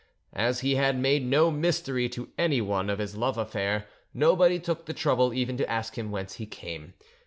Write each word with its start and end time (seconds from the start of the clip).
As 0.33 0.61
he 0.61 0.77
had 0.77 0.97
made 0.97 1.23
no 1.23 1.51
mystery 1.51 2.09
to 2.09 2.29
anyone 2.35 2.89
of 2.89 2.97
his 2.97 3.15
love 3.15 3.37
affair, 3.37 3.85
nobody 4.15 4.57
took 4.59 4.87
the 4.87 4.95
trouble 4.95 5.31
even 5.31 5.57
to 5.57 5.69
ask 5.69 5.95
him 5.95 6.09
whence 6.09 6.37
he 6.37 6.47
came. 6.47 6.95